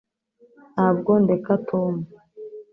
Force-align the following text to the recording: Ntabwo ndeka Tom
Ntabwo 0.73 1.11
ndeka 1.23 1.53
Tom 1.67 1.93